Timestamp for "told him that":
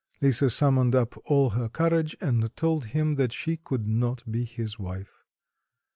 2.55-3.31